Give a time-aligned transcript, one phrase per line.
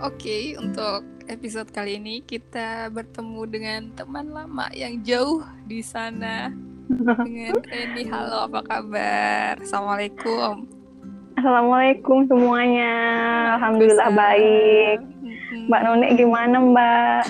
[0.00, 6.48] Oke, untuk episode kali ini kita bertemu dengan teman lama yang jauh di sana
[7.28, 8.08] dengan Reni.
[8.08, 9.60] Halo, apa kabar?
[9.60, 10.64] Assalamualaikum.
[11.36, 12.94] Assalamualaikum semuanya.
[13.60, 14.98] Alhamdulillah baik.
[15.68, 17.22] Mbak Nuni gimana Mbak?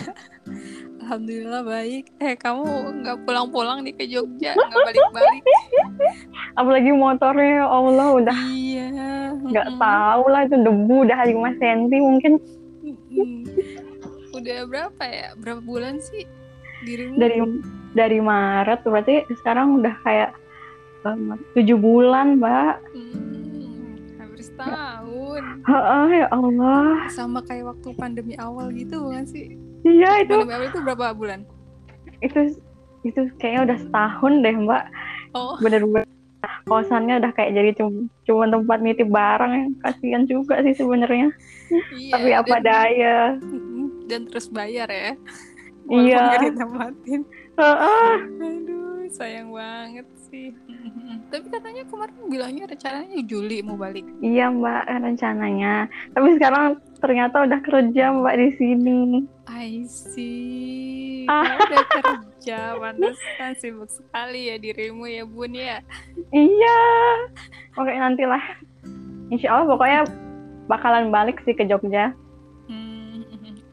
[1.03, 2.07] Alhamdulillah baik.
[2.23, 5.43] Eh kamu nggak pulang-pulang nih ke Jogja, nggak balik-balik?
[6.63, 8.87] Apalagi motornya, ya Allah udah Iya.
[9.43, 9.83] nggak mm-mm.
[9.83, 12.39] tahu lah itu debu udah 5 cm mungkin.
[14.41, 15.29] Udah berapa ya?
[15.37, 16.25] Berapa bulan sih
[16.85, 17.21] dirimu?
[17.21, 17.39] dari
[17.93, 20.31] dari Maret berarti sekarang udah kayak
[21.05, 22.75] um, tujuh bulan Mbak.
[22.95, 25.43] Hmm, hampir setahun.
[25.67, 27.11] Heeh, ya Allah.
[27.13, 29.59] Sama kayak waktu pandemi awal gitu bukan sih?
[29.85, 31.41] Iya itu Pandemi awal itu berapa bulan?
[32.21, 32.53] itu
[33.01, 34.85] itu kayaknya udah setahun deh Mbak.
[35.33, 36.05] Oh, Bener-bener
[36.69, 39.53] kosannya udah kayak jadi cuma cuma tempat nitip barang
[39.85, 41.33] kasihan juga sih sebenarnya.
[41.97, 42.13] iya.
[42.13, 43.17] Tapi apa daya.
[44.11, 45.15] Dan terus bayar ya.
[45.91, 46.23] Iya.
[46.23, 47.21] Nggak ditempatin.
[47.59, 48.15] Heeh.
[48.47, 50.55] Aduh, sayang banget sih.
[51.35, 54.07] Tapi katanya kemarin bilangnya rencananya Juli mau balik.
[54.23, 55.91] Iya Mbak rencananya.
[56.15, 58.99] Tapi sekarang ternyata udah kerja Mbak di sini.
[59.51, 61.27] I see.
[61.27, 61.59] Ah.
[61.59, 65.83] Udah kerja, pantesan sibuk sekali ya dirimu ya bun ya.
[66.31, 66.81] Iya.
[67.75, 68.43] Oke nantilah.
[69.35, 70.01] Insya Allah pokoknya
[70.71, 72.15] bakalan balik sih ke Jogja.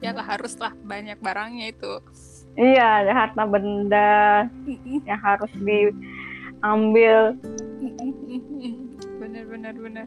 [0.07, 1.99] Ya lah harus lah banyak barangnya itu.
[2.55, 4.47] Iya ada harta benda
[5.03, 7.35] yang harus diambil.
[9.19, 10.05] bener bener bener.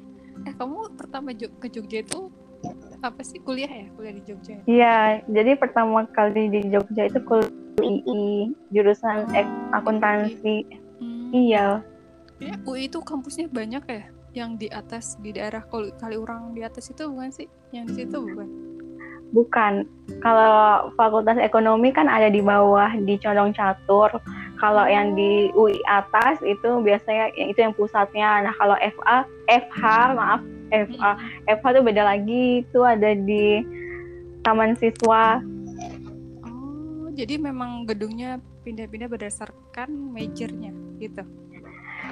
[0.48, 2.32] Eh kamu pertama ke Jogja itu
[3.04, 3.92] apa sih kuliah ya?
[3.92, 4.56] Kuliah di Jogja.
[4.56, 4.60] ya?
[4.64, 4.96] Iya
[5.28, 7.52] jadi pertama kali di Jogja itu kuliah
[7.84, 10.64] UI jurusan Oh, akuntansi.
[10.96, 11.28] Hmm.
[11.36, 11.84] Iya.
[12.40, 14.04] Ya, UI itu kampusnya banyak ya?
[14.32, 17.48] Yang di atas di daerah Kali Kaliurang di atas itu bukan sih?
[17.68, 18.69] Yang di situ bukan?
[19.30, 19.86] Bukan.
[20.20, 24.10] Kalau Fakultas Ekonomi kan ada di bawah di Condong Catur.
[24.58, 28.44] Kalau yang di UI atas itu biasanya yang itu yang pusatnya.
[28.44, 29.82] Nah, kalau FA, FH,
[30.18, 31.10] maaf, FA,
[31.48, 32.44] FH itu beda lagi.
[32.66, 33.64] Itu ada di
[34.42, 35.40] Taman Siswa.
[36.44, 41.24] Oh, jadi memang gedungnya pindah-pindah berdasarkan majornya gitu.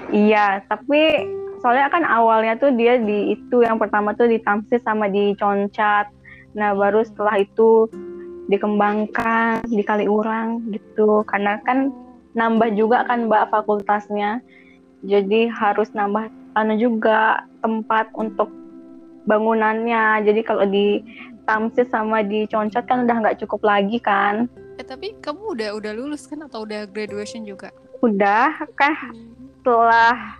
[0.08, 1.28] Iya, tapi
[1.60, 6.08] soalnya kan awalnya tuh dia di itu yang pertama tuh di Tamsis sama di Concat.
[6.58, 7.86] Nah, baru setelah itu
[8.50, 11.22] dikembangkan di Kaliurang gitu.
[11.30, 11.94] Karena kan
[12.34, 14.42] nambah juga kan Mbak fakultasnya.
[15.06, 16.26] Jadi harus nambah
[16.58, 18.50] anu juga tempat untuk
[19.30, 20.26] bangunannya.
[20.26, 20.98] Jadi kalau di
[21.46, 24.50] Tamsis sama di Concat kan udah nggak cukup lagi kan.
[24.76, 27.70] Eh tapi kamu udah udah lulus kan atau udah graduation juga?
[28.02, 28.98] Udah kah
[29.62, 30.38] setelah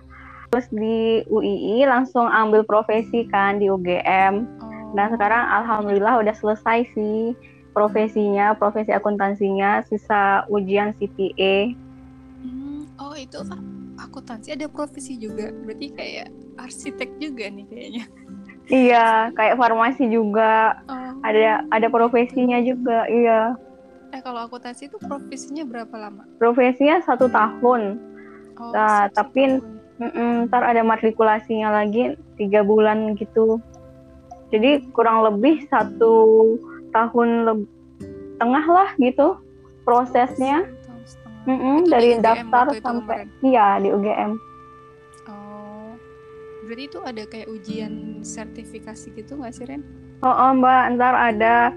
[0.49, 4.58] terus di UII langsung ambil profesi kan di UGM.
[4.91, 7.33] Nah sekarang alhamdulillah udah selesai sih
[7.71, 11.73] profesinya, profesi akuntansinya, sisa ujian CPA.
[12.41, 13.37] Hmm, oh itu
[13.95, 15.53] akuntansi ada profesi juga.
[15.53, 18.05] Berarti kayak arsitek juga nih kayaknya.
[18.69, 21.13] Iya, kayak farmasi juga Oh.
[21.21, 23.05] ada ada profesinya juga.
[23.07, 23.57] Iya,
[24.09, 26.25] Eh kalau akuntansi itu profesinya berapa lama?
[26.37, 28.01] profesinya satu tahun.
[28.57, 29.77] Oh, Nah, satu tapi- tahun.
[30.47, 33.59] Ntar ada matrikulasinya lagi tiga bulan gitu.
[34.49, 36.13] Jadi kurang lebih satu
[36.89, 37.71] tahun leb-
[38.41, 39.37] tengah lah gitu
[39.85, 40.65] prosesnya.
[41.45, 43.27] Itu di dari UGM daftar sampai kemarin?
[43.45, 44.31] iya di UGM.
[45.29, 45.93] Oh,
[46.65, 49.81] berarti itu ada kayak ujian sertifikasi gitu nggak sih Ren?
[50.19, 51.71] Oh, oh, Mbak, ntar ada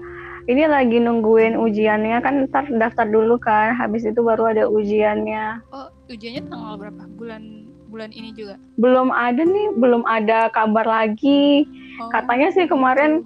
[0.51, 3.73] ini lagi nungguin ujiannya kan ntar daftar dulu kan.
[3.79, 5.63] Habis itu baru ada ujiannya.
[5.71, 7.03] Oh, ujiannya tanggal berapa?
[7.15, 7.62] Bulan
[7.93, 8.57] bulan ini juga?
[8.73, 11.69] Belum ada nih, belum ada kabar lagi.
[12.01, 13.21] Oh, Katanya sih kemarin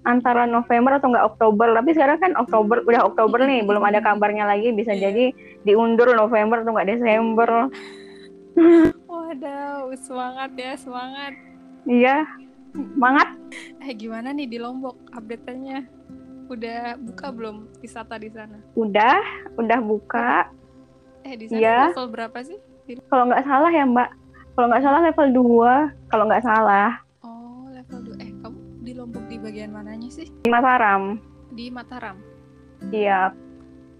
[0.00, 4.48] antara November atau enggak Oktober tapi sekarang kan Oktober udah Oktober nih belum ada kabarnya
[4.48, 5.08] lagi bisa Iya.
[5.08, 5.24] jadi
[5.62, 7.68] diundur November atau enggak Desember
[9.06, 11.32] Waduh, semangat ya, semangat.
[11.84, 12.24] iya
[12.72, 13.28] semangat
[13.80, 15.84] Eh, gimana nih di Lombok update-nya?
[16.46, 18.56] Udah buka belum wisata di sana?
[18.72, 19.20] udah
[19.56, 20.48] udah buka
[21.20, 21.78] Eh, di sana Iya.
[21.92, 22.56] level berapa sih?
[23.06, 24.08] Kalau nggak salah ya Mbak
[24.52, 26.90] kalau nggak salah level 2 kalau nggak salah
[27.20, 28.18] Oh, level 2.
[28.18, 30.26] Eh, kamu di Lombok di bagian mananya sih?
[30.38, 31.02] di Mataram
[31.50, 32.16] Di Mataram.
[32.88, 33.30] iya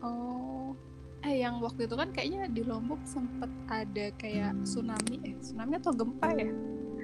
[0.00, 0.72] Oh.
[1.20, 5.20] Eh, yang waktu itu kan kayaknya di Lombok sempet ada kayak tsunami.
[5.20, 6.48] Eh, tsunami atau gempa ya?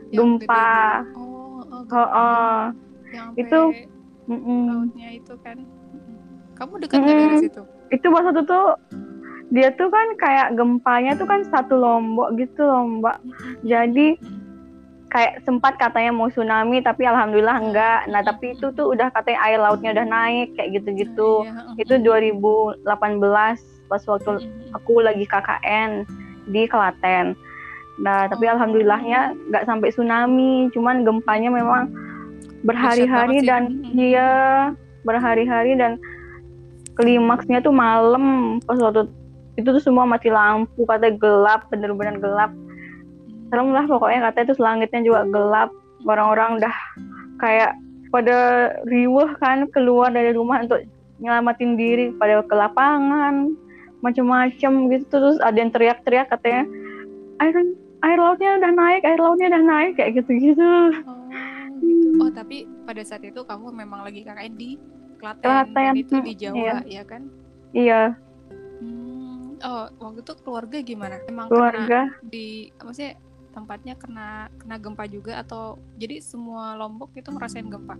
[0.08, 0.64] Yang Gempa.
[1.12, 1.20] Oh,
[1.60, 2.16] oh, oh, gempa.
[2.16, 2.62] oh.
[3.06, 3.60] Yang Itu,
[4.26, 4.64] Mm-mm.
[4.66, 5.60] lautnya itu kan.
[6.54, 7.42] Kamu dekat nggak dari Mm.
[7.42, 7.62] situ?
[7.86, 8.66] itu pas itu tuh
[9.54, 13.22] dia tuh kan kayak gempanya tuh kan satu lombok gitu loh mbak
[13.62, 14.18] jadi
[15.16, 18.00] kayak sempat katanya mau tsunami tapi alhamdulillah enggak.
[18.10, 21.46] Nah, tapi itu tuh udah katanya air lautnya udah naik kayak gitu-gitu.
[21.46, 21.86] Nah, iya.
[21.86, 22.84] Itu 2018
[23.86, 26.04] pas waktu aku lagi KKN
[26.50, 27.38] di Klaten.
[28.02, 28.52] Nah, tapi Oh.
[28.58, 31.88] alhamdulillahnya nggak sampai tsunami, cuman gempanya memang
[32.66, 34.28] berhari-hari dan iya
[35.06, 35.96] berhari-hari dan
[36.98, 39.06] klimaksnya tuh malam pas waktu
[39.56, 42.52] itu tuh semua mati lampu katanya gelap bener-bener gelap.
[43.48, 45.70] Serem lah pokoknya katanya tuh langitnya juga gelap.
[46.06, 46.76] Orang-orang udah
[47.40, 47.72] kayak
[48.12, 48.36] pada
[48.86, 50.84] riuh kan keluar dari rumah untuk
[51.18, 53.56] nyelamatin diri pada ke lapangan
[54.04, 55.04] macem-macem gitu.
[55.08, 56.68] Terus ada yang teriak-teriak katanya
[57.40, 57.56] air
[58.04, 60.72] air lautnya udah naik air lautnya udah naik kayak gitu-gitu.
[61.08, 61.16] Oh,
[61.80, 62.20] gitu.
[62.20, 64.70] Oh, tapi pada saat itu kamu memang lagi KKN di
[65.16, 67.22] Klaten, Klaten, itu di hmm, Jawa, ya kan?
[67.72, 68.02] iya
[69.66, 71.20] oh, waktu itu keluarga gimana?
[71.26, 72.06] Emang keluarga.
[72.22, 73.18] di maksudnya
[73.50, 77.98] tempatnya kena kena gempa juga atau jadi semua Lombok itu ngerasain gempa?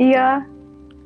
[0.00, 0.42] iya.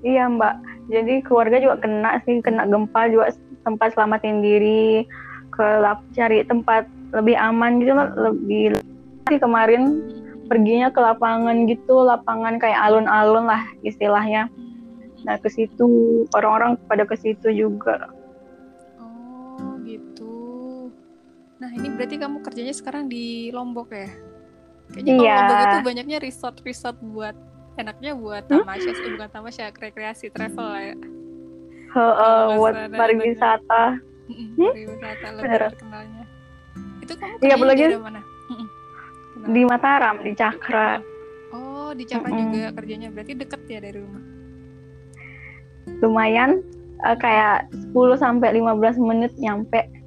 [0.01, 0.57] Iya mbak.
[0.89, 5.05] Jadi keluarga juga kena sih kena gempa juga sempat selamatin diri
[5.53, 8.81] ke lap- cari tempat lebih aman gitu loh lebih
[9.29, 10.01] sih kemarin
[10.49, 14.49] perginya ke lapangan gitu lapangan kayak alun-alun lah istilahnya.
[15.29, 18.09] Nah ke situ orang-orang pada ke situ juga
[21.71, 24.11] ini berarti kamu kerjanya sekarang di Lombok ya?
[24.91, 25.37] Kayaknya kalau Iya.
[25.37, 27.37] Lombok itu banyaknya resort-resort buat
[27.77, 30.97] enaknya buat tamasya, eh, bukan tamasya, rekreasi, travel lah ya.
[31.91, 33.85] Heeh, Kalau buat sana pariwisata
[34.31, 34.63] Hmm?
[34.65, 35.61] Pariwisata lebih Bener.
[35.69, 36.25] terkenalnya.
[37.01, 38.21] Itu kamu Iya, kerjanya di apalagi- daerah mana?
[39.31, 39.47] Kenapa?
[39.49, 40.89] di Mataram di Cakra
[41.51, 42.43] Oh, di Cakra Mm-mm.
[42.47, 43.09] juga kerjanya.
[43.11, 44.23] Berarti deket ya dari rumah.
[45.99, 46.63] lumayan
[47.01, 50.00] eh, kayak 10 sampai 15 menit nyampe Hmm.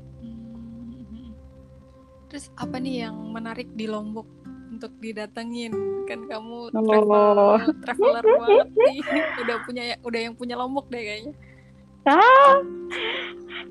[2.34, 4.26] Terus apa nih yang menarik di Lombok
[4.68, 5.70] untuk didatengin?
[6.04, 6.82] Kan kamu Oh.
[6.82, 7.38] travel,
[7.80, 8.98] traveler banget nih.
[9.46, 11.34] Udah punya udah yang punya Lombok deh kayaknya.
[12.04, 12.58] ah,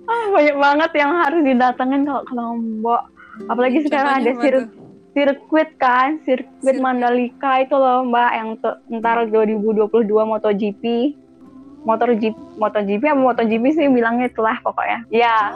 [0.07, 3.03] ah, banyak banget yang harus didatengin kalau ke Lombok
[3.45, 4.67] apalagi sekarang Contohnya ada apa sir tuh?
[5.13, 6.81] sirkuit kan sirkuit Sirkuit.
[6.81, 8.49] Mandalika itu loh mbak yang
[8.95, 10.83] ntar 2022 MotoGP
[11.83, 15.53] motor Jeep MotoGP apa MotoGP sih bilangnya itulah pokoknya ya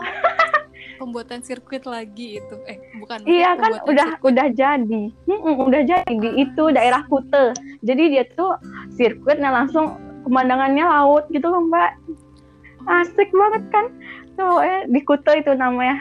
[0.97, 2.57] Pembuatan sirkuit lagi itu.
[2.67, 3.23] Eh, bukan.
[3.29, 4.33] iya kan udah sirkuit.
[4.33, 7.53] udah jadi Mm-mm, udah jadi di itu daerah Kute
[7.85, 8.57] jadi dia tuh
[8.97, 11.95] sirkuitnya langsung pemandangannya laut gitu loh mbak
[12.87, 13.87] asik banget kan
[14.35, 16.01] tuh eh, di Kute itu namanya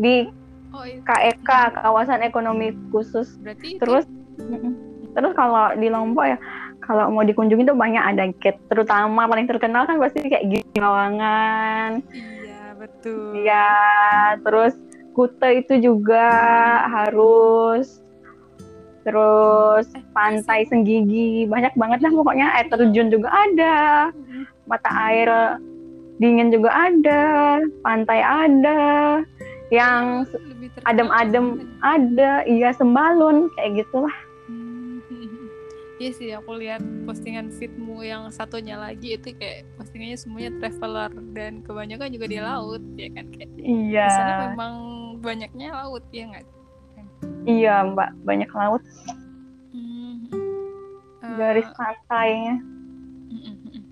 [0.00, 0.30] di
[0.70, 1.02] Oh, itu.
[1.02, 4.06] KEK kawasan ekonomi khusus Berarti itu terus
[4.38, 4.72] mm-mm.
[5.18, 6.38] terus kalau di Lombok ya
[6.78, 12.02] kalau mau dikunjungi tuh banyak ada gate terutama paling terkenal kan pasti kayak Gili Trawangan
[12.14, 12.39] iya,
[12.80, 13.44] betul.
[13.44, 13.68] ya
[14.40, 14.74] terus
[15.10, 16.26] Kute itu juga
[16.86, 18.00] harus
[19.02, 23.76] terus Eh, pantai Senggigi banyak banget lah pokoknya air terjun juga ada
[24.68, 25.28] mata air
[26.20, 27.22] dingin juga ada
[27.80, 28.80] pantai ada
[29.72, 30.28] yang
[30.84, 34.12] adem-adem ada iya sembalun kayak gitulah.
[36.00, 41.60] Iya sih, aku lihat postingan feedmu yang satunya lagi itu kayak postingannya semuanya traveler dan
[41.60, 44.74] kebanyakan juga di laut ya kan kayak di iya sana memang
[45.20, 46.46] banyaknya laut ya nggak?
[47.44, 48.80] iya mbak banyak laut
[49.70, 50.26] Hmm.
[51.20, 52.56] Eh, garis pantainya
[53.30, 53.82] mm, mm.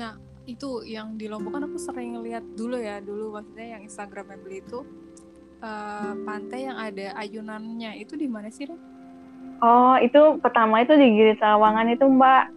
[0.00, 0.12] Nah
[0.48, 4.64] itu yang di Lombok kan aku sering lihat dulu ya dulu maksudnya yang Instagramnya beli
[4.64, 4.80] itu
[5.60, 8.66] eh, pantai yang ada ayunannya itu di mana sih?
[8.66, 8.91] Ren?
[9.62, 12.50] Oh itu pertama itu di Gili Trawangan itu mbak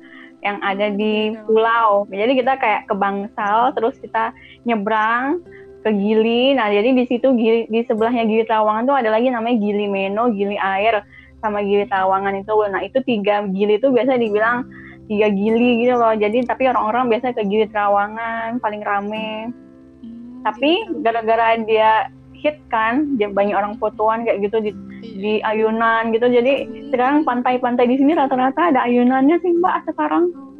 [0.45, 2.05] yang ada di pulau.
[2.09, 4.29] Jadi kita kayak ke Bangsal terus kita
[4.65, 5.41] nyebrang
[5.81, 6.53] ke Gili.
[6.53, 10.29] Nah jadi di situ Gili, di sebelahnya Gili Trawangan tuh ada lagi namanya Gili Meno
[10.29, 11.01] Gili Air
[11.41, 12.53] sama Gili Trawangan itu.
[12.69, 14.65] Nah itu tiga Gili itu biasa dibilang
[15.09, 16.13] tiga Gili gitu loh.
[16.13, 19.49] Jadi tapi orang-orang biasa ke Gili Trawangan paling rame.
[20.01, 24.71] Hmm, tapi gara-gara dia hit kan banyak orang fotoan kayak gitu di.
[25.13, 26.53] Di ayunan gitu jadi
[26.89, 30.51] sekarang pantai-pantai di sini rata-rata ada ayunannya sih mbak sekarang Oh,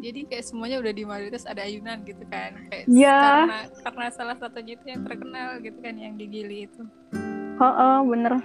[0.00, 2.56] Jadi kayak semuanya udah di mayoritas ada ayunan gitu kan.
[2.72, 3.20] Kayak Iya.
[3.20, 6.82] karena karena salah satunya itu yang terkenal gitu kan yang di Gili itu.
[7.60, 8.40] Heeh, bener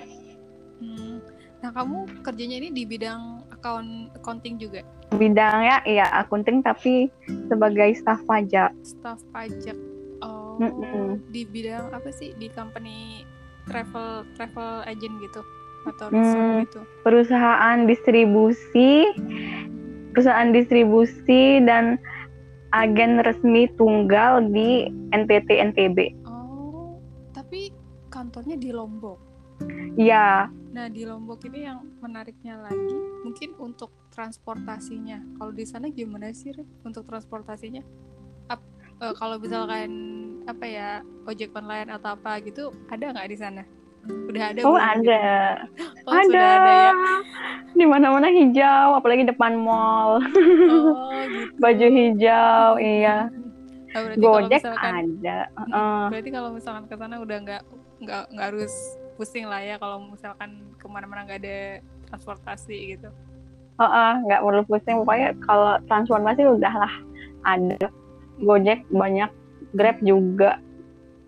[0.76, 1.24] Hmm.
[1.64, 7.08] Nah, kamu kerjanya ini di bidang account accounting juga, bidangnya iya akunting tapi
[7.48, 9.80] sebagai staf pajak staff pajak.
[10.20, 11.24] Oh, Mm-mm.
[11.32, 12.36] di bidang apa sih?
[12.36, 13.24] Di company
[13.66, 15.42] travel travel agent gitu
[15.86, 16.66] atau Hmm.
[16.66, 16.82] gitu.
[17.06, 19.06] perusahaan distribusi
[20.12, 22.00] perusahaan distribusi dan
[22.74, 26.98] agen resmi tunggal di NTT NTB Oh,
[27.32, 27.70] tapi
[28.10, 29.20] kantornya di Lombok.
[29.96, 35.24] ya Nah di Lombok ini yang menariknya lagi mungkin untuk transportasinya.
[35.40, 37.80] Kalau di sana gimana sih Rin, untuk transportasinya?
[39.04, 39.92] Uh, kalau misalkan
[40.46, 40.90] apa ya
[41.28, 43.64] ojek online atau apa gitu ada nggak di sana?
[44.06, 44.60] Udah ada?
[44.64, 45.24] Oh ada,
[46.08, 46.24] oh, ada.
[46.30, 46.94] Sudah ada ya.
[47.74, 50.22] Di mana-mana hijau, apalagi depan mall.
[50.22, 51.58] Oh gitu.
[51.58, 53.28] Baju hijau, iya.
[53.96, 55.38] Oh, kalau Gojek misalkan, ada.
[55.72, 57.64] Uh, berarti kalau misalkan ke sana udah nggak
[58.04, 58.74] nggak nggak harus
[59.16, 61.80] pusing lah ya kalau misalkan ke mana-mana nggak ada
[62.12, 63.08] transportasi gitu.
[63.80, 65.00] uh, uh, nggak perlu pusing.
[65.00, 66.94] Pokoknya kalau transportasi udahlah
[67.48, 67.88] ada.
[68.40, 69.32] Gojek banyak,
[69.76, 70.60] Grab juga.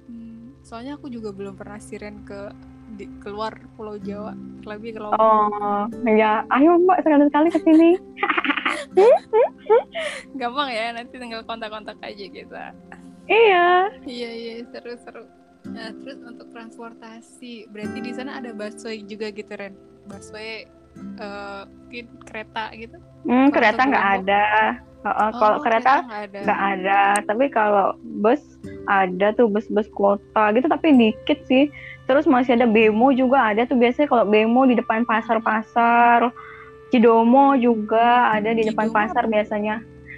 [0.08, 2.52] Hmm, soalnya aku juga belum pernah siren ke
[2.96, 4.32] di, keluar Pulau Jawa,
[4.64, 5.20] terlebih ke Lombok.
[5.20, 7.92] Oh, ya, ayo mbak sekali-sekali ke sini.
[10.40, 12.72] Gampang ya, nanti tinggal kontak-kontak aja kita.
[13.28, 13.92] Iya.
[14.08, 15.28] Iya iya seru-seru.
[15.68, 19.76] Nah terus untuk transportasi, berarti di sana ada busway juga gitu Ren?
[20.08, 20.64] Busway
[20.96, 22.98] eh, mungkin kereta gitu?
[23.28, 24.44] Hmm, kereta ke nggak ada.
[25.10, 26.54] Uh, kalau Oh, kereta nggak ada.
[26.74, 27.02] ada.
[27.24, 27.88] Tapi kalau
[28.20, 28.42] bus
[28.86, 31.70] ada tuh bus-bus kota gitu, tapi dikit sih.
[32.04, 36.32] Terus masih ada bemo juga ada tuh biasanya kalau bemo di depan pasar-pasar.
[36.88, 39.32] Cidomo juga ada di depan Cidomo pasar apa?
[39.34, 39.76] biasanya.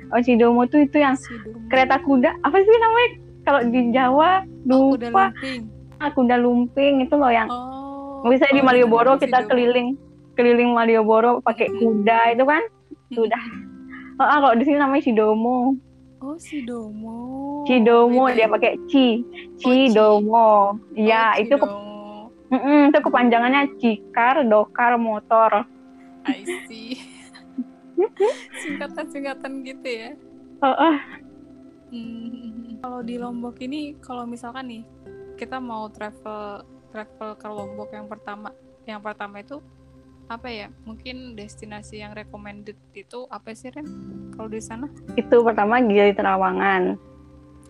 [0.09, 1.65] Oh, Cidomo tuh itu yang Sidomu.
[1.67, 2.29] kereta kuda.
[2.39, 3.09] Apa sih namanya?
[3.41, 4.29] Kalau di Jawa
[4.67, 5.25] Oh, kuda lupa.
[5.33, 5.61] lumping.
[5.97, 8.21] Ah, kuda lumping itu loh yang Oh.
[8.21, 9.49] Di oh, Malioboro itu kita Sidomu.
[9.49, 9.87] keliling
[10.35, 12.61] keliling Malioboro pakai kuda itu kan
[13.09, 13.43] sudah.
[14.19, 15.79] Oh, ah, kalau di sini namanya Cidomo.
[16.19, 17.63] Oh, Sidomo.
[17.63, 19.23] Cidomo Beda dia pakai Ci.
[19.55, 19.87] Ci.
[19.95, 20.75] Cidomo.
[20.91, 21.87] Iya, Oh, itu ke, Cidomo.
[22.51, 25.63] Mm-mm, itu kepanjangannya Cikar Dokar Motor.
[26.27, 26.99] I see.
[28.67, 30.11] Singkatan-singkatan gitu ya.
[30.59, 30.97] Oh, oh.
[31.95, 34.83] Hmm, Kalau di Lombok ini, kalau misalkan nih
[35.39, 38.51] kita mau travel travel ke Lombok yang pertama,
[38.83, 39.63] yang pertama itu
[40.29, 40.67] apa ya?
[40.85, 43.85] Mungkin destinasi yang recommended itu apa sih Ren?
[44.37, 44.85] Kalau di sana?
[45.17, 46.95] Itu pertama Gili Terawangan.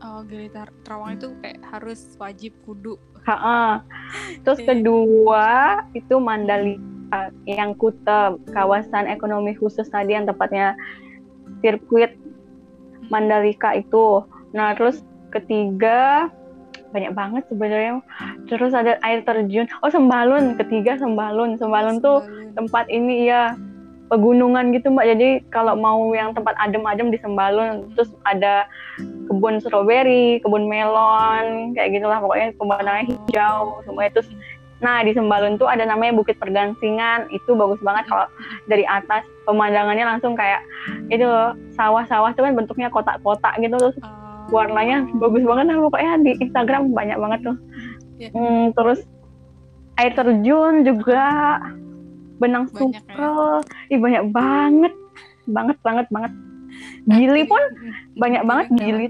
[0.03, 0.51] Oh, Gili
[0.83, 2.99] Trawangan itu kayak harus wajib kudu.
[3.23, 3.81] Ha-ha.
[4.43, 4.67] Terus Oke.
[4.67, 5.47] kedua
[5.95, 10.75] itu Mandalika yang Kuta, kawasan ekonomi khusus tadi yang tepatnya
[11.63, 12.19] sirkuit
[13.09, 14.21] Mandalika itu.
[14.53, 15.01] Nah, terus
[15.33, 16.29] ketiga
[16.93, 18.05] banyak banget sebenarnya.
[18.49, 19.69] Terus ada air terjun.
[19.85, 20.57] Oh, Sembalun.
[20.57, 21.55] Ketiga Sembalun.
[21.55, 22.25] Sembalun tuh
[22.57, 23.53] tempat ini ya
[24.09, 28.65] pegunungan gitu mbak jadi kalau mau yang tempat adem-adem di Sembalun terus ada
[29.29, 34.33] kebun stroberi kebun melon kayak gitulah pokoknya pemandangannya hijau semuanya terus
[34.81, 38.25] nah di Sembalun tuh ada namanya Bukit Pergansingan itu bagus banget kalau
[38.65, 40.65] dari atas pemandangannya langsung kayak
[41.13, 43.97] itu loh sawah-sawah tuh kan bentuknya kotak-kotak gitu terus
[44.49, 44.65] Oh.
[44.65, 47.55] warnanya bagus banget lah pokoknya di Instagram banyak banget tuh
[48.19, 48.29] Iya.
[48.35, 48.99] Hmm, terus
[49.95, 51.23] air terjun juga
[52.39, 53.59] benang Banyak ya.
[53.91, 54.93] ih banyak banget
[55.47, 56.31] banget banget banget
[57.09, 57.59] gili pun
[58.15, 59.05] banyak banget gili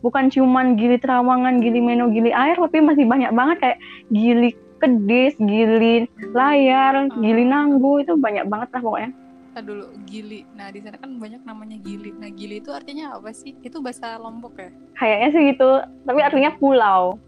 [0.00, 3.78] bukan cuman gili terawangan gili meno gili air tapi masih banyak banget kayak
[4.10, 7.50] gili kedis gili layar gili Oh.
[7.50, 9.10] nanggu itu banyak banget lah pokoknya
[9.52, 10.48] Ntar dulu gili.
[10.56, 12.08] Nah di sana kan banyak namanya gili.
[12.16, 13.52] Nah gili itu artinya apa sih?
[13.60, 14.72] Itu bahasa Lombok ya?
[14.96, 15.70] kayaknya sih gitu
[16.08, 17.20] tapi artinya pulau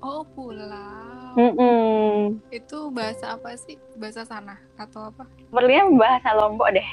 [0.00, 1.36] Oh pulau.
[1.36, 2.40] Mm-mm.
[2.48, 3.76] Itu bahasa apa sih?
[3.94, 5.28] Bahasa sana atau apa?
[5.44, 6.88] sepertinya bahasa lombok deh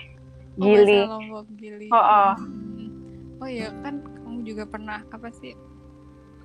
[0.57, 1.87] Oh, gili bahasa Lombok gili.
[1.87, 2.31] Oh, oh.
[2.35, 2.89] Hmm.
[3.37, 5.53] Oh ya kan kamu juga pernah apa sih?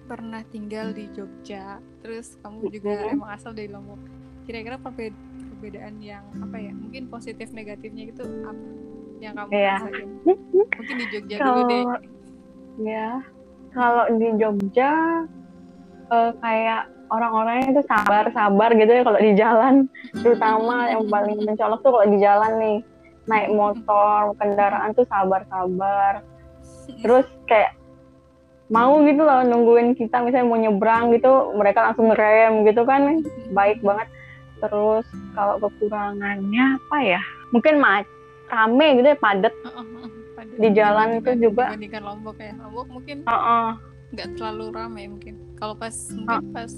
[0.05, 1.81] Pernah tinggal di Jogja.
[2.01, 3.15] Terus kamu juga Mhm.
[3.17, 3.97] emang asal dari Lombok.
[4.45, 5.17] Kira-kira perbe-
[5.49, 6.71] perbedaan yang apa ya?
[6.71, 8.63] Mungkin positif negatifnya gitu apa?
[9.19, 9.75] Yang kamu Iya.
[9.81, 10.09] rasain?
[10.77, 11.85] Mungkin di Jogja dulu deh.
[12.79, 13.09] Ya
[13.73, 14.91] kalau di Jogja
[16.13, 19.75] eh, kayak orang-orangnya itu sabar-sabar gitu ya kalau di jalan.
[20.15, 22.79] Terutama yang paling mencolok tuh kalau di jalan nih.
[23.23, 26.27] Naik motor kendaraan tuh sabar-sabar.
[26.99, 27.79] Terus kayak
[28.67, 33.23] mau gitu loh nungguin kita misalnya mau nyebrang gitu mereka langsung ngerem gitu kan.
[33.53, 34.09] Baik banget.
[34.59, 37.21] Terus kalau kekurangannya apa ya?
[37.51, 38.09] Mungkin ma-
[38.49, 39.55] rame gitu ya padat.
[40.35, 41.65] Pada- Di jalan itu dibandingkan- juga.
[41.71, 42.53] dibandingkan Lombok ya.
[42.59, 43.69] Lombok mungkin Heeh.
[44.13, 45.41] Nggak terlalu ramai mungkin.
[45.57, 46.73] Kalau pas mungkin pas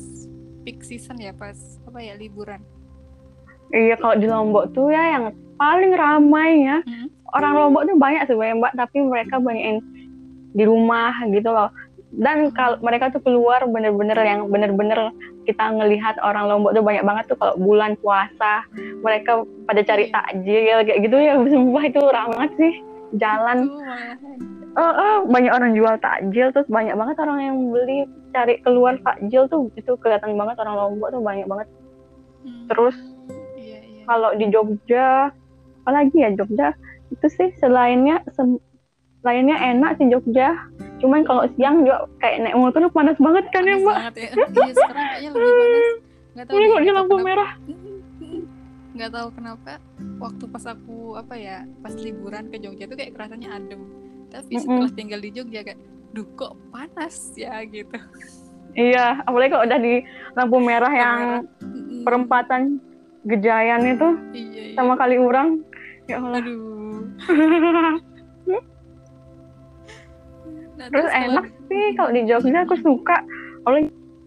[0.62, 2.62] peak season ya pas apa ya liburan.
[3.68, 5.24] Iya kalau di Lombok tuh ya yang
[5.54, 7.08] paling ramai ya Hmm.
[7.32, 9.78] orang Lombok tuh banyak sebenarnya mbak tapi mereka banyak yang
[10.50, 11.70] di rumah gitu loh.
[12.14, 15.10] Dan kalau mereka tuh keluar bener-bener yang bener-bener
[15.42, 18.62] kita ngelihat orang Lombok tuh banyak banget tuh kalau bulan puasa
[19.02, 20.14] mereka pada cari Iya.
[20.14, 22.72] takjil kayak gitu ya sumpah itu ramai banget sih
[23.14, 23.58] jalan
[24.74, 29.46] Eh, eh, banyak orang jual takjil terus banyak banget orang yang beli cari keluar takjil
[29.46, 31.68] tuh itu kelihatan banget orang Lombok tuh banyak banget
[32.42, 32.68] Hmm.
[32.68, 32.92] Terus?
[33.56, 35.32] iya iya kalau di Jogja
[35.80, 36.76] apalagi ya Jogja
[37.08, 38.60] itu sih selainnya se-
[39.22, 40.52] lainnya enak sih Jogja
[41.00, 44.28] cuman kalau siang juga kayak naik motor panas banget kan ya Panas mbak banget ya.
[44.28, 45.86] Iya sekarang kayaknya lebih panas.
[46.34, 47.24] Nggak tahu ini deh, kok di nggak tahu lampu kenapa.
[47.24, 47.50] merah
[48.94, 49.72] Nggak tahu kenapa
[50.20, 53.80] waktu pas aku apa ya pas liburan ke Jogja tuh kayak kerasanya adem.
[54.26, 57.96] Tapi setelah tinggal di Jogja kayak duh kok panas ya gitu.
[58.72, 59.94] iya apalagi kalau udah di
[60.32, 61.18] lampu merah yang
[61.58, 62.02] Mm-mm.
[62.02, 62.78] perempatan
[63.24, 64.74] Gejayan itu Iya, iya.
[64.74, 65.62] sama Kaliurang
[66.04, 67.02] ya Allah Aduh.
[70.74, 73.16] Nah, terus kalau- enak sih kalau di Jogja aku suka
[73.62, 73.78] kalau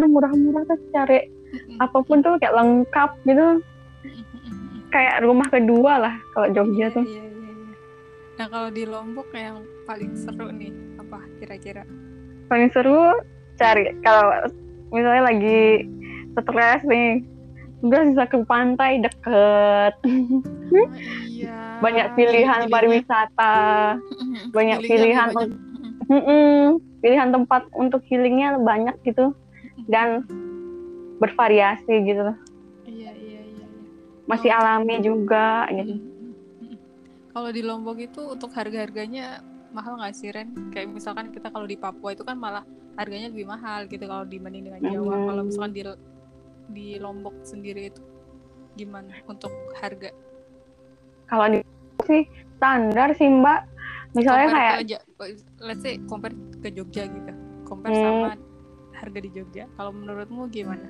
[0.01, 1.20] murah-murah tuh cari
[1.77, 3.48] apa pun tuh kayak lengkap gitu
[4.88, 7.24] kayak rumah kedua lah kalau Jogja Iya, tuh iya.
[8.38, 11.84] Nah kalau di Lombok yang paling seru nih apa kira-kira?
[12.48, 13.12] paling seru
[13.56, 14.32] cari kalau
[14.88, 15.84] misalnya lagi
[16.34, 17.20] stres nih
[17.79, 20.88] udah bisa ke pantai deket Oh,
[21.27, 21.75] iya.
[21.77, 22.72] banyak pilihan Pilih-pilihnya.
[22.72, 23.56] pariwisata
[24.50, 25.50] banyak pilihan banyak.
[25.50, 25.65] untuk-
[26.08, 26.56] Mm-mm,
[26.98, 29.36] pilihan tempat untuk healingnya banyak gitu
[29.86, 30.24] dan
[31.17, 32.32] bervariasi gitu
[32.86, 33.41] Iya iya iya.
[33.44, 33.65] iya.
[34.24, 34.58] masih Oh.
[34.58, 36.00] alami juga gitu.
[37.38, 40.74] Kalau di Lombok itu untuk harga-harganya mahal nggak sih Ren?
[40.74, 42.65] Kayak misalkan kita kalau di Papua itu kan malah
[42.98, 45.13] harganya lebih mahal gitu kalau dibanding dengan Jawa.
[45.13, 45.25] Mhm.
[45.29, 45.82] Kalau misalkan di
[46.74, 48.01] di Lombok sendiri itu
[48.74, 50.10] gimana untuk harga?
[51.29, 51.60] kalau di
[52.10, 52.24] sih
[52.58, 53.67] standar sih mbak
[54.15, 55.25] misalnya Compare kayak ke
[55.62, 57.32] let's say compare ke Jogja gitu.
[57.70, 58.01] Compare Hmm.
[58.01, 58.29] sama
[58.98, 59.70] harga di Jogja.
[59.77, 60.89] Kalau menurutmu gimana?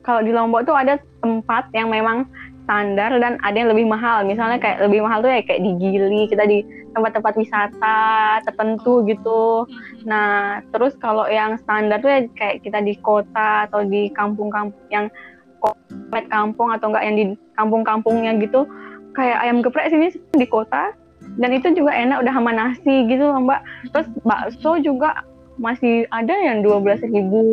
[0.00, 2.24] kalau di Lombok tuh ada tempat yang memang
[2.70, 4.22] standar dan ada yang lebih mahal.
[4.22, 6.62] Misalnya kayak lebih mahal tuh ya kayak di Gili, kita di
[6.94, 7.98] tempat-tempat wisata
[8.46, 9.06] tertentu Oh.
[9.10, 9.66] gitu.
[9.66, 10.06] Mhm.
[10.06, 15.10] Nah, terus kalau yang standar tuh ya kayak kita di kota atau di kampung-kampung yang
[15.58, 17.24] komplek kampung atau enggak yang di
[17.58, 18.70] kampung-kampungnya gitu,
[19.18, 20.94] kayak ayam geprek sini di kota
[21.42, 23.60] dan itu juga enak udah sama nasi gitu loh, Mbak.
[23.90, 25.26] Terus bakso juga
[25.60, 27.44] masih ada yang 12.000 ribu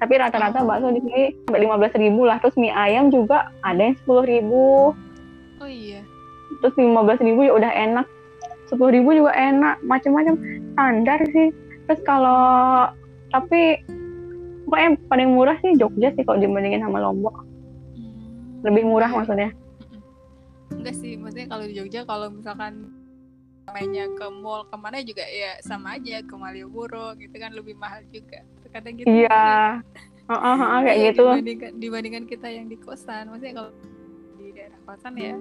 [0.00, 2.40] tapi rata-rata bakso di sini sampai 15.000 ribu lah.
[2.40, 4.96] Terus mie ayam juga ada yang 10.000 ribu.
[5.60, 6.00] Oh iya.
[6.64, 8.06] terus 15.000 ribu ya udah enak.
[8.72, 9.76] 10.000 ribu juga enak.
[9.84, 10.34] Macam-macam
[10.72, 11.52] standar sih.
[11.84, 12.88] Terus kalau
[13.28, 13.76] tapi
[14.64, 17.36] pokoknya paling murah sih Jogja sih kalau dibandingin sama Lombok.
[17.92, 18.64] Hmm.
[18.64, 19.52] lebih murah maksudnya.
[20.72, 22.88] Enggak sih, maksudnya kalau di Jogja kalau misalkan
[23.68, 28.00] mainnya ke mall ke mana juga ya sama aja ke Malioboro gitu kan lebih mahal
[28.08, 28.42] juga.
[28.70, 29.10] Terkadang gitu.
[29.10, 29.82] iya
[30.30, 33.70] Heeh, heeh, kayak Iya, gitu Dibandingkan, dibandingkan kita yang di kosan, maksudnya kalau
[34.38, 35.34] di daerah kosan ya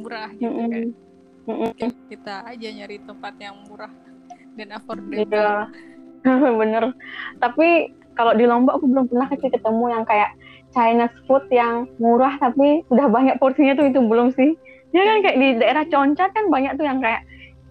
[0.00, 0.72] murah gitu Mm-mm.
[0.72, 0.84] kan.
[1.44, 1.90] Mm-mm.
[2.08, 3.92] Kita aja nyari tempat yang murah
[4.56, 5.20] dan affordable.
[5.28, 5.68] Iya,
[6.60, 6.84] bener.
[7.36, 7.68] Tapi
[8.16, 10.30] kalau di Lombok aku belum pernah sih ketemu yang kayak
[10.72, 14.56] Chinese food yang murah tapi udah banyak porsinya tuh itu belum sih.
[14.96, 17.22] Ya kan kayak di daerah Concat kan banyak tuh yang kayak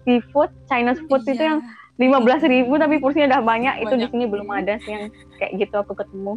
[0.06, 1.48] seafood, Chinese food itu Iya.
[1.50, 1.58] yang
[2.00, 3.74] lima belas ribu tapi porsinya udah banyak.
[3.84, 4.10] Itu di Banyak.
[4.10, 5.04] sini belum ada sih yang
[5.36, 6.34] kayak gitu aku ketemu.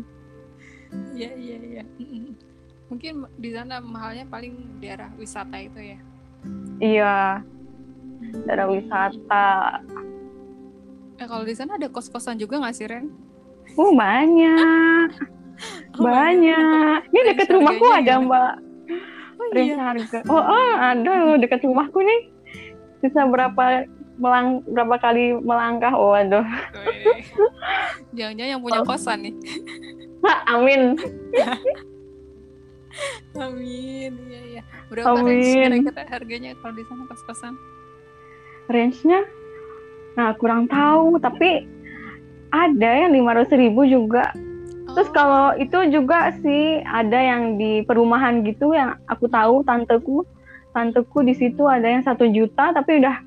[1.16, 1.84] Iya iya iya.
[2.92, 6.00] Mungkin di sana mahalnya paling daerah wisata itu ya.
[6.84, 7.18] Iya,
[8.44, 9.82] daerah wisata.
[11.18, 13.08] Eh kalau di sana ada kos-kosan juga nggak sih Ren?
[13.80, 15.10] Uh banyak,
[15.98, 16.98] Oh, banyak.
[17.14, 18.54] Ini Range deket rumahku ada mbak.
[19.40, 19.76] Oh iya.
[19.78, 20.20] harga.
[20.28, 22.22] Oh, ah, ada loh dekat rumahku nih.
[23.00, 25.94] Bisa berapa melang berapa kali melangkah.
[25.96, 26.46] Oh, aduh.
[26.46, 27.26] Wih.
[28.18, 29.34] Jangan-jangan yang punya kosan nih.
[30.48, 30.82] Amin.
[33.34, 34.12] Amin.
[34.30, 34.62] Iya iya.
[34.90, 35.82] Berapa range Amin.
[35.82, 37.54] kira-kira harganya kalau di sana kos-kosan?
[38.70, 39.22] Range-nya
[40.14, 41.66] nah kurang tahu, tapi
[42.54, 44.30] ada yang 500 ribu juga.
[44.94, 50.22] Terus Oh, kalau itu juga sih ada yang di perumahan gitu yang aku tahu tanteku,
[50.70, 53.18] tanteku di situ ada yang satu juta tapi udah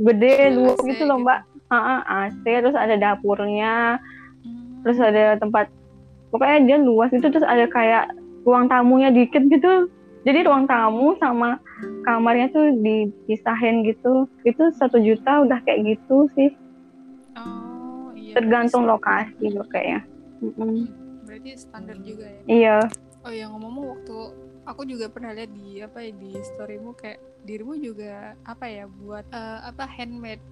[0.00, 1.24] gede Iya, luas AC gitu loh gitu.
[1.24, 1.38] mbak.
[1.68, 4.00] Ah, ah, AC terus ada dapurnya,
[4.42, 4.82] hmm.
[4.82, 5.70] terus ada tempat
[6.28, 8.10] pokoknya dia luas itu terus ada kayak
[8.42, 9.86] ruang tamunya dikit gitu
[10.20, 11.58] jadi ruang tamu sama
[12.02, 16.50] kamarnya tuh dipisahin gitu itu satu juta udah kayak gitu sih
[17.36, 18.34] Oh iya.
[18.34, 20.00] tergantung berarti- lokasi loh kayaknya
[20.40, 20.56] Mm-mm.
[20.56, 20.84] Hmm,
[21.22, 22.40] Berarti standar juga ya.
[22.46, 22.76] iya
[23.20, 24.18] Oh ya ngomong waktu
[24.70, 29.26] aku juga pernah lihat di apa ya di storymu kayak dirimu juga apa ya buat
[29.28, 30.42] eh, apa handmade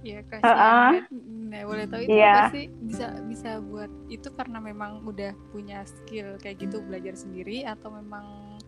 [0.00, 0.90] ya kasih Uh-uh.
[0.98, 1.08] handmade.
[1.48, 2.34] Nah boleh tahu itu Iya.
[2.34, 7.62] apa sih bisa bisa buat itu karena memang udah punya skill kayak gitu belajar sendiri
[7.62, 8.58] atau memang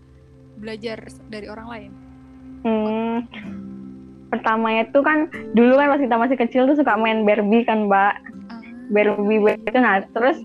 [0.57, 1.93] belajar dari orang lain?
[2.61, 3.25] Hmm.
[4.29, 8.15] pertamanya tuh kan dulu kan pas kita masih kecil tuh suka main Barbie kan mbak
[8.47, 8.63] Ah.
[8.87, 10.39] Barbie Barbie itu nah terus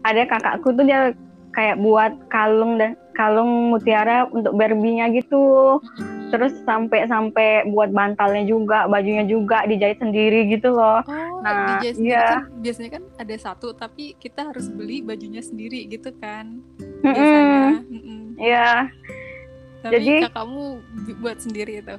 [0.00, 1.12] ada kakakku tuh dia
[1.52, 5.78] kayak buat kalung dan kalung mutiara untuk Barbie-nya gitu.
[6.28, 10.98] Terus sampai sampai buat bantalnya juga, bajunya juga dijahit sendiri gitu loh.
[11.00, 12.42] Oh, Nah, dijahit iya.
[12.42, 16.58] kan biasanya kan ada satu tapi kita harus beli bajunya sendiri gitu kan.
[17.00, 17.86] Biasanya.
[17.86, 18.20] Mm-mm.
[18.34, 18.90] Iya,
[19.78, 20.24] Tapi Jadi-
[21.04, 21.96] bi- buat sendiri itu.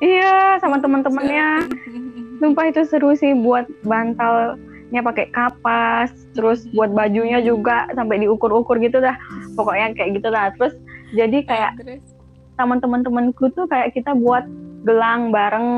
[0.00, 1.68] iya sama teman-temannya.
[2.40, 3.68] Sumpah itu seru sih buat
[4.90, 9.14] bantalnya pakai kapas, terus buat bajunya juga sampai diukur-ukur gitu dah.
[9.54, 10.50] Pokoknya kayak gitu lah.
[10.58, 10.74] Terus
[11.14, 12.02] jadi kayak Terus,
[12.58, 14.42] sama teman-temanku tuh kayak kita buat
[14.82, 15.70] gelang bareng,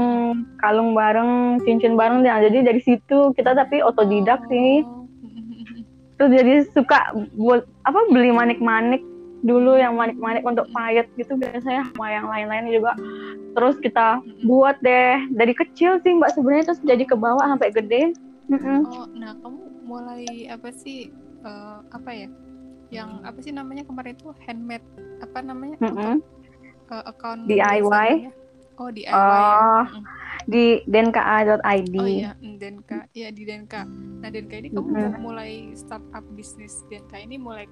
[0.64, 2.24] kalung bareng, cincin bareng.
[2.24, 2.40] Ya.
[2.40, 4.80] Jadi dari situ kita tapi otodidak sih.
[4.80, 5.04] Oh.
[6.16, 9.04] Terus jadi suka buat apa beli manik-manik
[9.42, 12.96] dulu yang manik-manik untuk payet gitu biasanya sama yang lain-lain juga.
[13.52, 18.16] Terus kita buat deh dari kecil sih mbak sebenarnya terus jadi ke bawah sampai gede.
[18.52, 18.80] Mm-mm.
[18.84, 21.08] Oh, nah kamu mulai apa sih
[21.42, 22.28] eh, apa ya?
[22.92, 24.84] Yang apa sih namanya kemarin itu handmade
[25.24, 25.76] apa namanya?
[25.80, 26.12] Untuk,
[26.92, 28.08] eh, account DIY?
[28.80, 29.60] Oh, DIY ya.
[29.60, 30.04] Oh, Mm-mm.
[30.48, 31.94] Di denka.id.
[32.00, 33.06] Oh iya, mm, Denka.
[33.12, 33.84] Iya di Denka.
[34.20, 35.12] Nah, Denka ini kamu Mm-mm.
[35.12, 37.68] mau mulai startup bisnis Denka ini mulai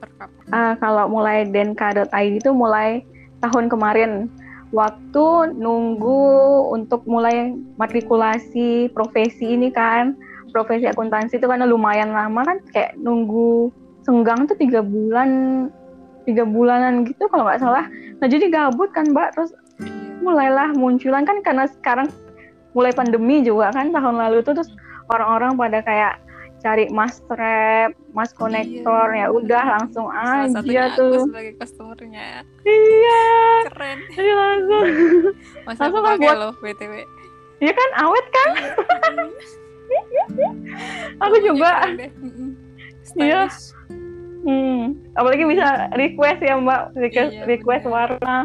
[0.00, 0.46] per kapan?
[0.52, 3.00] Ah, kalau mulai denka.id itu mulai
[3.40, 4.10] tahun kemarin
[4.72, 6.20] waktu nunggu
[6.72, 10.16] untuk mulai matrikulasi profesi ini kan.
[10.52, 13.72] Profesi akuntansi itu karena lumayan lama kan kayak nunggu
[14.04, 15.70] senggang tuh tiga bulan
[16.28, 17.88] tiga bulanan gitu kalau nggak salah.
[18.20, 19.32] Nah jadi gabut kan mbak.
[19.32, 20.22] Terus Iya.
[20.22, 22.08] mulailah munculan kan karena sekarang
[22.72, 24.70] mulai pandemi juga kan tahun lalu tuh terus
[25.12, 26.14] orang-orang pada kayak
[26.62, 29.18] cari mas strap, mas konektor Iya.
[29.20, 31.22] ya udah langsung Salah aja aku tuh.
[31.26, 32.46] sebagai customernya.
[32.62, 33.24] Iya,
[33.66, 33.98] Keren.
[34.08, 34.84] jadi langsung.
[35.66, 36.94] Masa aku Langsung pakai buat- loh BTW.
[37.58, 38.50] Ya kan awet kan?
[41.20, 41.70] Aku juga.
[41.80, 42.10] keren deh.
[42.16, 42.48] Mm-mm.
[43.14, 43.42] Iya.
[44.42, 47.94] Hmm, apalagi bisa request ya Mbak, request, Iya, request bener.
[47.94, 48.36] warna.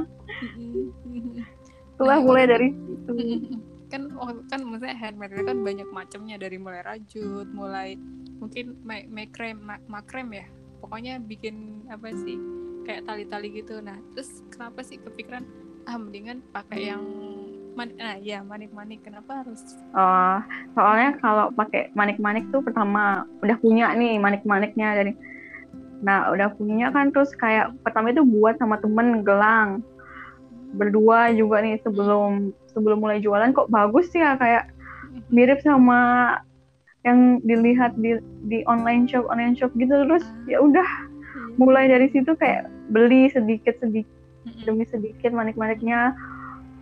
[1.90, 3.14] Itulah Nah, mulai waktu- dari situ.
[3.88, 7.96] Kan waktu kan maksudnya handmade itu kan banyak macamnya dari mulai rajut mulai
[8.38, 10.46] mungkin ma- makrem ma- makrem ya.
[10.84, 12.38] Pokoknya bikin apa sih
[12.86, 13.80] kayak tali-tali gitu.
[13.80, 15.44] Nah terus kenapa sih kepikiran
[15.88, 17.04] ah mendingan pakai yang
[17.78, 19.62] man nah ya manik-manik kenapa harus?
[19.94, 20.42] Oh,
[20.74, 25.14] soalnya kalau pakai manik-manik tuh pertama udah punya nih manik-maniknya dari
[25.98, 29.82] Nah, udah punya kan terus kayak pertama itu buat sama temen gelang.
[30.76, 33.56] Berdua juga nih sebelum sebelum mulai jualan.
[33.56, 34.68] Kok bagus sih ya kayak
[35.32, 36.36] mirip sama
[37.06, 38.20] yang dilihat di
[38.52, 39.94] di online shop online shop gitu.
[39.94, 40.88] Terus ya udah
[41.28, 41.56] Iya.
[41.62, 44.10] mulai dari situ kayak beli sedikit sedikit
[44.66, 46.12] demi sedikit manik-maniknya.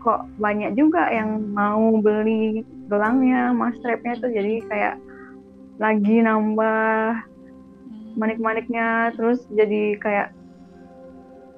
[0.01, 4.29] Kok banyak juga yang mau beli gelangnya mas strapnya tuh.
[4.29, 4.95] Jadi kayak
[5.75, 7.19] lagi nambah
[7.85, 8.15] Mm.
[8.17, 10.31] manik-maniknya terus jadi kayak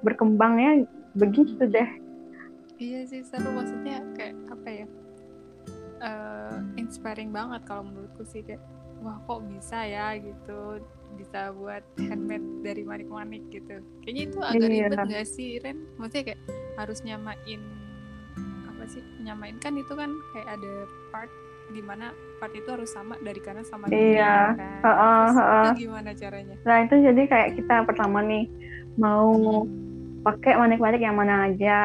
[0.01, 1.89] berkembangnya begitu deh
[2.77, 4.87] Iya sih seru maksudnya kayak apa ya
[5.97, 8.61] eh inspiring banget kalau menurutku sih kayak
[9.01, 10.77] wah kok bisa ya gitu
[11.17, 14.85] bisa buat handmade dari manik-manik gitu kayaknya itu agak Iya.
[14.85, 16.41] ribet nggak sih Ren maksudnya kayak
[16.77, 17.61] harus nyamain
[18.67, 20.73] apa sih nyamain kan itu kan kayak ada
[21.09, 21.31] part
[21.67, 24.53] di mana part itu harus sama dari kanan sama kiri Iya.
[24.53, 25.65] kan Heeh, Terus heeh.
[25.65, 28.45] itu gimana caranya nah itu jadi kayak kita pertama nih
[28.95, 29.65] mau
[30.21, 31.79] pakai manik-manik yang mana aja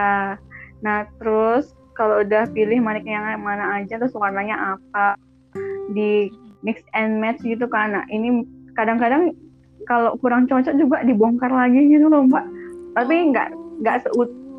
[0.83, 5.15] nah terus kalau udah pilih manik yang mana aja terus warnanya apa
[5.93, 6.33] di
[6.65, 7.93] mix and match gitu kan.
[7.93, 8.47] Nah ini
[8.79, 9.35] kadang-kadang
[9.85, 12.47] kalau kurang cocok juga dibongkar lagi gitu loh mbak.
[12.97, 13.49] Tapi nggak
[13.83, 13.97] nggak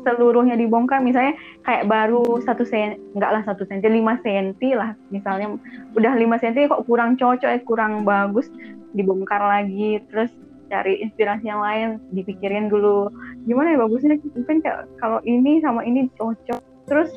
[0.04, 1.00] seluruhnya dibongkar.
[1.00, 1.34] Misalnya
[1.64, 5.56] kayak baru satu sen enggak lah satu senti lima senti lah misalnya.
[5.96, 8.46] Udah lima senti kok kurang cocok eh, kurang bagus
[8.94, 9.98] dibongkar lagi.
[10.12, 10.30] Terus
[10.68, 13.08] cari inspirasi yang lain dipikirin dulu
[13.44, 16.60] gimana ya bagusnya mungkin kayak kalau ini sama ini cocok.
[16.88, 17.10] Terus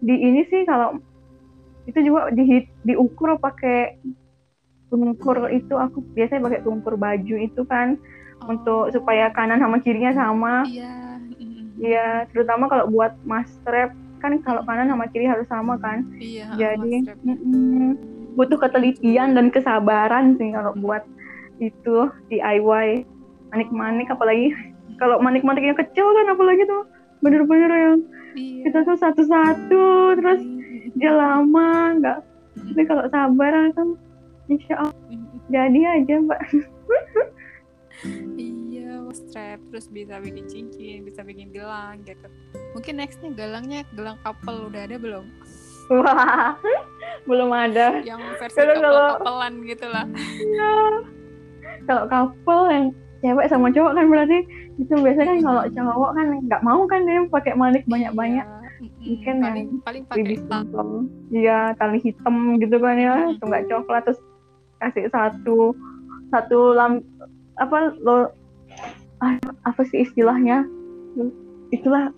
[0.00, 0.98] di ini sih kalau
[1.84, 3.98] itu juga di diukur pakai
[4.90, 5.74] pengukur itu.
[5.74, 7.98] Aku biasanya pakai pengukur baju itu kan
[8.46, 10.64] untuk supaya kanan sama kirinya sama.
[10.66, 11.20] Iya.
[11.20, 11.64] Mm-mm.
[11.80, 16.04] Iya, terutama kalau buat mas strap kan kalau kanan sama kiri harus sama kan.
[16.20, 17.18] iya Jadi Rep.
[17.24, 17.96] mm-mm,
[18.36, 21.02] butuh ketelitian dan kesabaran sih kalau buat
[21.60, 23.04] itu DIY
[23.52, 24.54] manik-manik apalagi
[25.00, 26.84] kalau manik-manik yang kecil kan apalagi tuh
[27.18, 27.96] bener-bener yang
[28.34, 29.84] iya kita tuh satu-satu
[30.14, 30.92] terus Mm-mm.
[30.94, 32.18] dia lama nggak
[32.54, 33.88] tapi kalau sabar kan
[34.46, 34.96] insya Allah
[35.48, 36.40] jadi aja mbak
[38.34, 42.24] Iya, strap terus bisa bikin cincin, bisa bikin gelang gitu.
[42.72, 45.26] Mungkin nextnya gelangnya gelang couple udah ada belum?
[45.90, 46.54] wah
[47.26, 50.06] belum ada Yang versi Kalau- couple kalau- couple-an gitu lah.
[50.40, 50.72] Iya.
[51.84, 52.86] kalau couple yang
[53.20, 54.38] cewek sama cowok kan berarti
[54.80, 58.46] itu biasanya kan kalau cowok kan nggak mau kan dia pakai manik banyak-banyak.
[58.46, 59.04] Iya, mm-mm.
[59.04, 60.88] Mungkin paling paling pakai bibit tang hitam
[61.30, 64.20] iya tali hitam gitu kan ya atau nggak coklat terus
[64.80, 65.76] kasih satu
[66.32, 67.04] satu lam
[67.60, 68.32] apa lo
[69.20, 69.36] ah,
[69.68, 70.64] apa sih istilahnya?
[71.70, 72.08] Itulah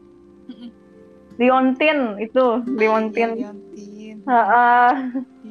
[1.41, 3.31] liontin itu Iya, liontin.
[3.43, 4.17] Liontin.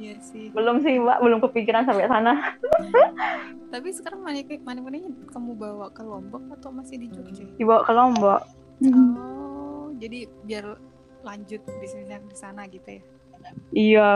[0.01, 0.49] Iya sih.
[0.49, 2.33] belum sih mbak belum kepikiran sampai sana
[3.71, 7.45] Tapi sekarang manik manik maniknya kamu bawa ke Lombok atau masih di Jogja?
[7.55, 8.41] dibawa ke Lombok
[8.81, 10.75] Oh, jadi biar
[11.21, 13.01] lanjut bisnisnya di sana gitu ya?
[13.71, 14.11] iya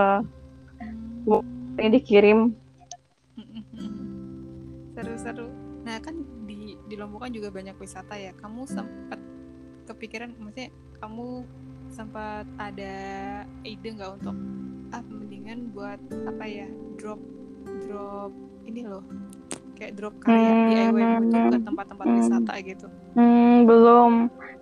[0.76, 1.80] Hmm.
[1.80, 2.40] ini dikirim
[4.96, 5.48] Seru-seru.
[5.84, 6.16] Nah kan
[6.48, 8.32] di di Lombok kan juga banyak wisata ya.
[8.40, 9.20] Kamu sempat
[9.86, 11.46] kepikiran, maksudnya kamu
[11.88, 12.96] sempat ada
[13.62, 14.36] ide nggak untuk
[14.90, 17.20] ah mendingan buat apa ya drop
[17.84, 18.32] drop
[18.64, 19.04] ini loh
[19.76, 20.66] kayak drop karya Hmm.
[20.66, 22.18] DIY gitu ke tempat-tempat Hmm.
[22.18, 22.88] wisata gitu.
[23.14, 24.12] hmm, belum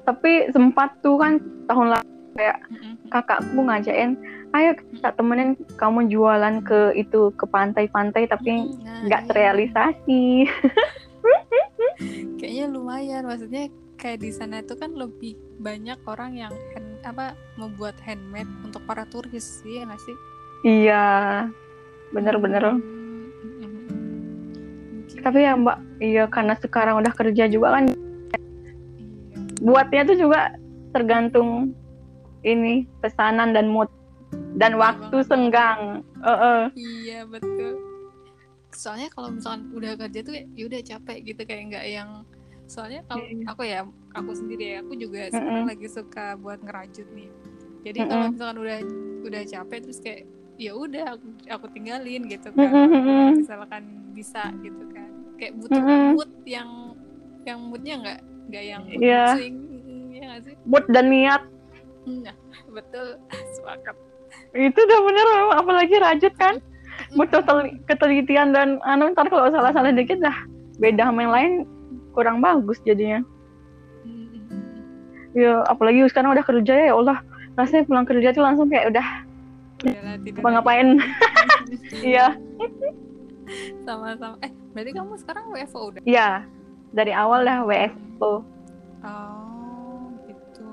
[0.04, 2.94] tapi sempat tuh kan tahun lalu Mm-mm.
[3.08, 4.18] kakakku ngajakin
[4.52, 9.28] ayo kita temenin kamu jualan ke itu ke pantai-pantai tapi Nah, nggak iya.
[9.30, 10.24] terrealisasi
[12.36, 13.72] Kayaknya lumayan, maksudnya
[14.04, 19.08] kayak di sana itu kan lebih banyak orang yang hand, apa membuat handmade untuk para
[19.08, 20.18] turis, iya nggak sih?
[20.64, 21.04] iya
[22.12, 23.84] bener-bener Hmm, mm, mm, mm.
[24.92, 29.40] Mungkin- tapi ya mbak iya karena sekarang udah kerja juga kan iya.
[29.60, 30.56] buatnya tuh juga
[30.92, 31.72] tergantung
[32.44, 33.88] ini pesanan dan mood
[34.56, 35.28] dan Bener waktu banget.
[35.28, 35.82] senggang
[36.20, 36.62] Heeh.
[36.80, 37.76] Iya betul.
[38.72, 42.10] Soalnya kalau misalkan udah kerja tuh ya udah capek gitu kayak nggak yang
[42.66, 43.46] soalnya kalau Iya.
[43.48, 43.80] aku ya
[44.12, 45.72] aku sendiri ya aku juga sekarang Mm-mm.
[45.72, 47.30] lagi suka buat ngerajut nih.
[47.84, 48.10] Jadi Mm-mm.
[48.10, 48.78] kalau misalkan udah
[49.24, 50.22] udah capek terus kayak
[50.56, 52.70] ya udah aku, aku tinggalin gitu kan.
[52.70, 53.40] Mm-mm.
[53.40, 55.10] Misalkan bisa gitu kan.
[55.36, 56.16] Kayak butuh Mm-mm.
[56.16, 56.70] mood yang
[57.44, 59.24] yang moodnya nggak nggak yang Iya.
[59.36, 59.58] swing
[60.12, 60.56] ya nggak sih?
[60.64, 61.42] mood dan niat
[62.04, 62.36] Nah,
[62.76, 63.16] betul
[63.56, 63.96] sepakat.
[64.52, 66.58] itu udah bener memang apalagi rajut kan
[67.12, 70.34] butuh tel- ketelitian dan anu ntar kalau salah-salah dikit dah
[70.78, 71.52] beda sama yang lain
[72.14, 73.26] kurang bagus jadinya.
[74.06, 74.42] Mm-mm.
[75.34, 77.18] ya apalagi sekarang udah kerja ya ya Allah.
[77.54, 79.08] Rasanya pulang kerja tuh langsung kayak udah
[80.40, 80.98] apa ngapain?
[82.06, 82.38] Iya.
[83.84, 84.38] Sama-sama.
[84.46, 86.02] Eh berarti kamu sekarang WFO udah?
[86.06, 86.46] Iya.
[86.94, 88.54] Dari awal dah WFO
[89.04, 90.70] oh gitu.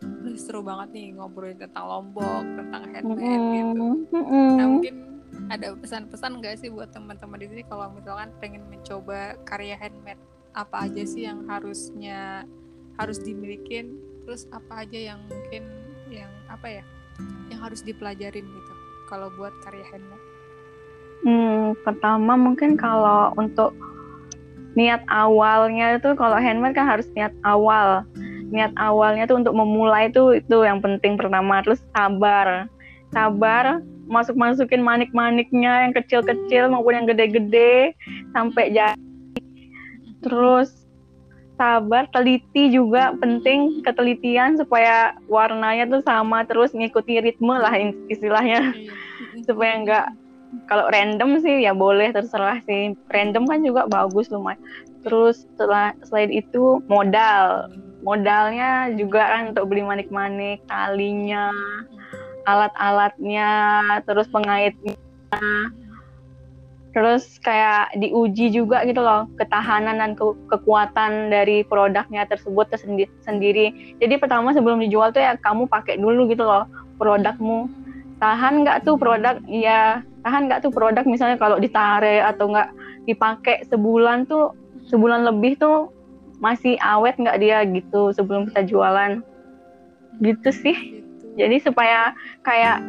[0.00, 3.52] Udah seru banget nih ngobrolin tentang Lombok tentang handmade Mm-mm.
[3.56, 3.86] gitu.
[4.14, 4.48] Mm-mm.
[4.56, 4.94] nah mungkin
[5.50, 10.20] ada pesan-pesan nggak sih buat teman-teman di sini kalau misalkan pengen mencoba karya handmade
[10.54, 12.44] apa aja sih yang harusnya
[12.98, 15.66] harus dimilikin terus apa aja yang mungkin
[16.10, 16.84] yang apa ya
[17.48, 18.74] yang harus dipelajarin gitu
[19.06, 20.30] kalau buat karya handmade
[21.20, 23.76] Hmm, pertama mungkin kalau untuk
[24.72, 28.08] niat awalnya itu kalau handmade kan harus niat awal.
[28.50, 32.66] Niat awalnya tuh untuk memulai itu itu yang penting pertama terus sabar.
[33.12, 37.92] Sabar masuk-masukin manik-maniknya yang kecil-kecil maupun yang gede-gede
[38.32, 38.96] sampai jadi.
[40.20, 40.80] Terus
[41.60, 47.76] sabar, teliti juga penting ketelitian supaya warnanya tuh sama terus ngikuti ritme lah
[48.08, 48.72] istilahnya.
[48.72, 48.92] Iya.
[49.46, 50.06] supaya enggak
[50.66, 52.96] kalau random sih ya boleh terserah sih.
[53.12, 54.58] Random kan juga bagus lumayan.
[55.04, 57.68] Terus setelah selain itu modal.
[58.00, 61.52] Modalnya juga kan untuk beli manik-manik talinya
[62.48, 63.50] alat-alatnya
[64.08, 64.96] terus pengaitnya
[66.90, 73.96] terus kayak diuji juga gitu loh ketahanan dan ke- kekuatan dari produknya tersebut tersendi- sendiri.
[74.02, 76.66] Jadi pertama sebelum dijual tuh ya kamu pakai dulu gitu loh
[76.98, 77.70] produkmu.
[78.18, 79.38] Tahan nggak tuh produk?
[79.46, 81.06] Ya tahan nggak tuh produk?
[81.06, 82.70] Misalnya kalau ditarik atau nggak
[83.06, 84.52] dipakai sebulan tuh
[84.90, 85.94] sebulan lebih tuh
[86.42, 89.22] masih awet nggak dia gitu sebelum kita jualan.
[90.18, 90.76] Gitu sih.
[90.76, 91.00] Gitu.
[91.38, 92.00] jadi supaya
[92.42, 92.82] kayak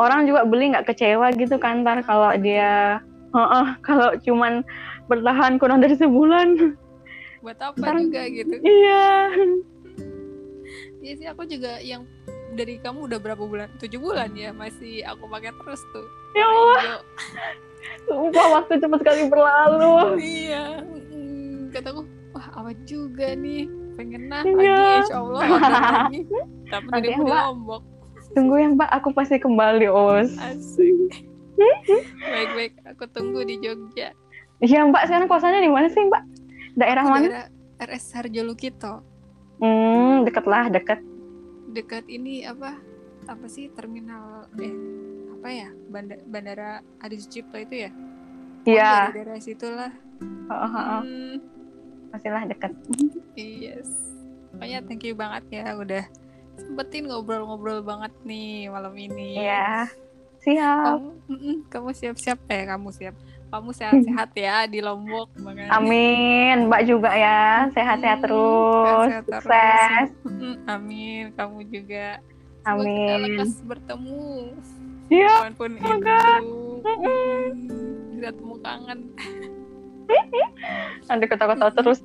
[0.00, 2.98] orang juga beli nggak kecewa gitu kan ntar kalau dia
[3.34, 4.62] Heeh, kalau cuman
[5.04, 6.78] bertahan kurang dari sebulan.
[7.42, 8.54] Buat apa Ntar- juga gitu?
[8.62, 9.10] iya.
[10.98, 12.08] Iya sih aku juga yang
[12.54, 13.68] dari kamu udah berapa bulan?
[13.76, 16.06] Tujuh bulan ya masih aku pakai terus tuh.
[16.32, 17.02] Ya Allah.
[18.06, 20.16] Sumpah waktu cepat sekali berlalu.
[20.16, 22.00] Iya mm, kataku
[22.32, 24.56] wah awet juga nih pengen nah Iya.
[24.72, 26.20] lagi insya Allah lagi
[26.72, 27.82] tapi dari lombok.
[28.32, 28.88] Tunggu ya mbak.
[28.94, 30.32] Aku pasti kembali os.
[30.40, 34.10] Asik baik baik aku tunggu di Jogja.
[34.62, 36.22] Iya mbak sekarang kosannya di mana sih mbak?
[36.74, 37.26] Daerah mana?
[37.26, 37.46] Daerah
[37.84, 39.02] RS Harjo Lukito.
[39.62, 41.00] Hmm deket lah deket
[41.74, 42.78] dekat ini apa?
[43.26, 44.74] Apa sih terminal eh
[45.34, 45.68] apa ya?
[45.90, 47.90] Banda, bandara Adi Sucipto itu ya?
[48.64, 49.12] Iya.
[49.12, 49.92] dari daerah situlah.
[50.24, 51.00] Heeh, heeh.
[51.04, 51.34] Hmm,
[52.14, 52.72] pastilah deket
[53.36, 53.90] yes.
[54.54, 56.04] Pokoknya thank you banget ya udah
[56.54, 59.42] sempetin ngobrol-ngobrol banget nih malam ini.
[59.42, 59.90] Iya,
[60.44, 61.00] siap.
[61.00, 63.16] kamu mm-mm, kamu siap-siap eh kamu siap
[63.54, 65.78] kamu sehat-sehat ya di Lombok makanya.
[65.78, 69.46] Amin, Mbak juga ya, sehat-sehat Hmm, terus, sehat-sehat terus.
[69.46, 70.08] sukses.
[70.26, 72.18] Mm, Amin, kamu juga.
[72.66, 73.22] Semoga kita Amin.
[73.30, 74.26] lekas bertemu.
[75.06, 76.18] Iya, semoga.
[76.18, 76.50] itu.
[78.10, 79.00] Bisa temu kangen.
[81.08, 82.00] nanti ketawa-ketawa terus.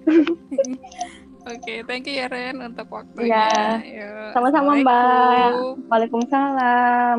[1.50, 3.82] Oke, thank you ya Ren untuk waktunya.
[3.82, 5.50] Yuk, Sama-sama, Mbak.
[5.90, 7.18] Waalaikumsalam.